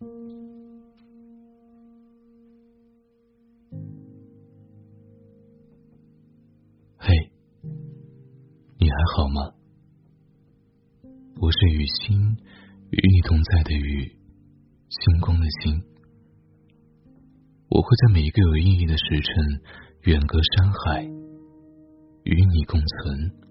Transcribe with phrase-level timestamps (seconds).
[0.00, 0.06] 嘿，
[8.78, 9.54] 你还好吗？
[11.40, 12.16] 我是雨欣，
[12.90, 14.16] 与你同在的雨，
[14.88, 15.82] 星光的星。
[17.68, 19.60] 我会在每一个有意义的时辰，
[20.02, 21.02] 远隔山海，
[22.22, 23.47] 与你共存。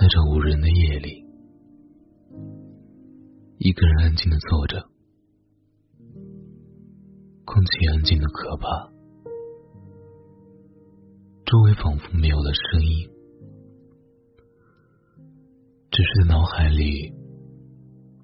[0.00, 1.22] 在这无人的夜里，
[3.58, 4.88] 一个人安静的坐着，
[7.44, 8.90] 空气安静的可怕，
[11.44, 13.10] 周围仿佛没有了声音，
[15.90, 17.12] 只是在脑海里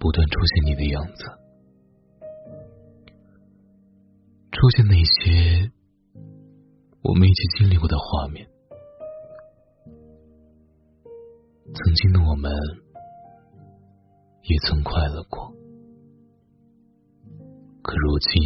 [0.01, 1.25] 不断出现你的样子，
[4.53, 5.71] 出现那些
[7.03, 8.49] 我们一起经历过的画面。
[11.75, 12.51] 曾经的我们，
[14.43, 15.53] 也曾快乐过，
[17.83, 18.43] 可如今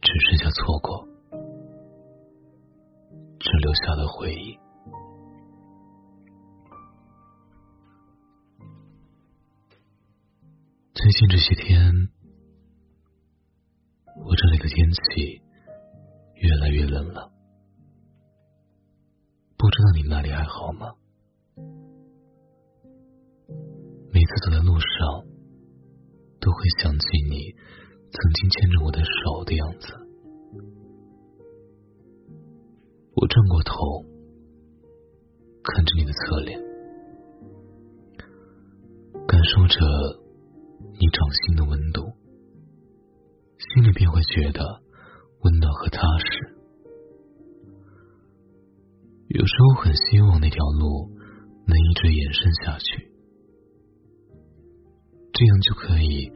[0.00, 1.08] 只剩下错过，
[3.40, 4.58] 只留下了回忆。
[10.92, 11.92] 最近这些天，
[14.16, 15.42] 我这里的天气
[16.34, 17.32] 越来越冷了，
[19.56, 20.94] 不知道你那里还好吗？
[24.24, 25.20] 每次走在路上，
[26.40, 27.52] 都会想起你
[28.10, 29.92] 曾经牵着我的手的样子。
[33.14, 33.74] 我转过头，
[35.62, 36.58] 看着你的侧脸，
[39.28, 39.76] 感受着
[40.98, 42.00] 你掌心的温度，
[43.58, 44.64] 心里便会觉得
[45.42, 46.56] 温暖和踏实。
[49.28, 51.10] 有时候很希望那条路
[51.66, 53.12] 能一直延伸下去。
[55.36, 56.30] 这样就可以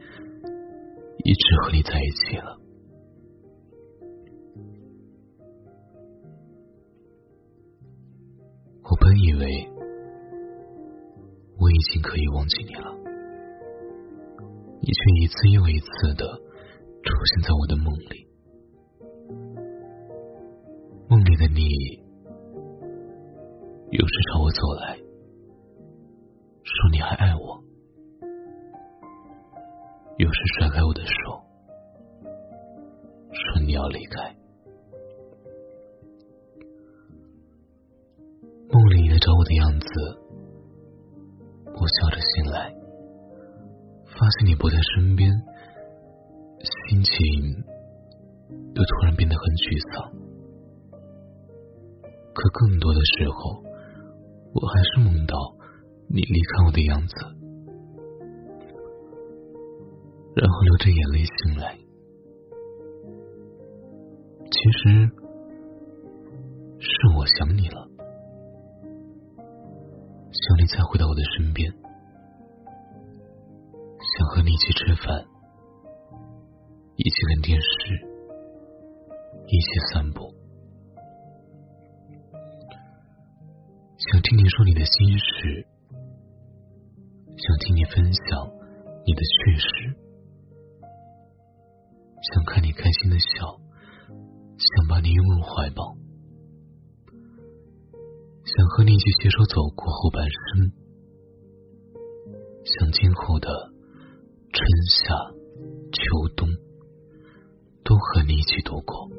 [1.23, 2.59] 一直和你在一起了。
[8.83, 9.69] 我本以为
[11.57, 12.93] 我已经可以忘记你了，
[14.81, 16.25] 你却一次又一次的
[17.03, 18.27] 出现在我的梦里。
[21.07, 21.61] 梦里的你，
[23.91, 24.97] 有时朝我走来，
[26.63, 27.38] 说你还爱我。
[33.39, 34.35] 说你要离开。
[38.71, 39.87] 梦里你来找我的样子，
[41.65, 42.73] 我笑着醒来，
[44.05, 45.31] 发现你不在身边，
[46.89, 47.15] 心情
[48.75, 50.11] 又突然变得很沮丧。
[52.33, 53.63] 可更多的时候，
[54.53, 55.35] 我还是梦到
[56.07, 57.15] 你离开我的样子。
[60.35, 61.77] 然后流着眼泪醒来，
[64.59, 65.07] 其实
[66.79, 67.87] 是我想你了，
[70.33, 71.71] 想你再回到我的身边，
[74.17, 75.25] 想和你一起吃饭，
[76.97, 78.05] 一起看电视，
[79.47, 80.35] 一起散步，
[84.11, 85.65] 想听你说你的心事，
[87.37, 88.51] 想听你分享
[89.05, 89.95] 你的趣事。
[92.33, 93.57] 想看你开心的笑，
[94.59, 95.95] 想把你拥入怀抱，
[98.43, 100.71] 想和你一起携手走过后半生，
[102.65, 103.47] 想今后的
[104.51, 105.15] 春夏
[105.93, 106.49] 秋冬
[107.85, 109.09] 都和你一起度过。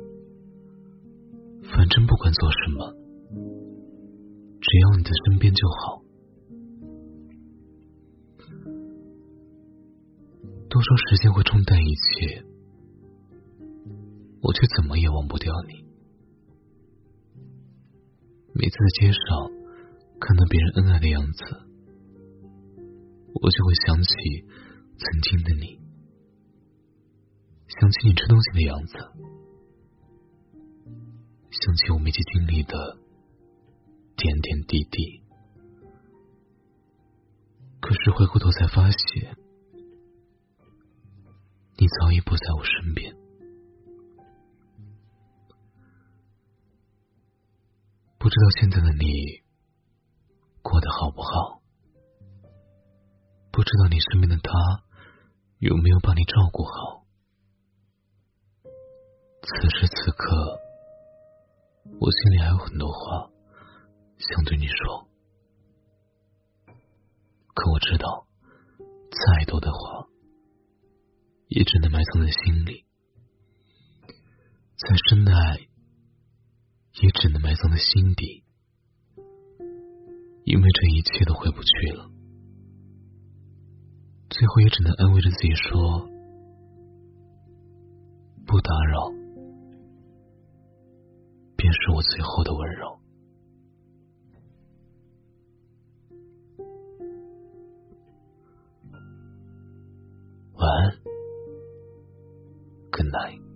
[1.73, 2.93] 反正不管做什么，
[4.61, 6.03] 只要你在身边就好。
[10.69, 12.45] 都说时间会冲淡一切。
[14.43, 15.85] 我却怎么也忘不掉你。
[18.53, 19.51] 每次在街上
[20.21, 21.45] 看到别人恩爱的样子，
[23.35, 24.11] 我就会想起
[24.99, 25.79] 曾经的你，
[27.69, 28.95] 想起你吃东西的样子，
[31.51, 32.99] 想起我们一起经历的
[34.17, 35.23] 点点滴滴。
[37.81, 39.37] 可是回过头才发现，
[41.79, 43.20] 你早已不在我身边。
[48.31, 49.43] 不知道现在的你
[50.63, 51.61] 过得好不好？
[53.51, 54.53] 不知道你身边的他
[55.59, 57.05] 有没有把你照顾好？
[59.43, 60.61] 此时此刻，
[61.99, 63.33] 我心里还有很多话
[64.17, 65.09] 想对你说，
[67.53, 68.29] 可我知道，
[69.11, 70.07] 再多的话
[71.49, 72.87] 也只能埋藏在心里，
[74.77, 75.67] 再深的爱
[77.01, 78.45] 也只能埋藏在心底，
[80.45, 82.11] 因为这一切都回不去了。
[84.29, 86.07] 最后也只能安慰着自己说
[88.47, 89.11] ：“不打扰，
[91.57, 93.01] 便是我最后的温柔。”
[100.53, 100.93] 晚安
[102.91, 103.50] ，Good night。